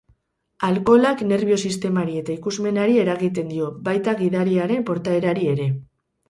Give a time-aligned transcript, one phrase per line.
[0.67, 5.71] Alkoholak nerbio sistemari eta ikusmenari eragiten dio, baita gidariaren portaerari ere.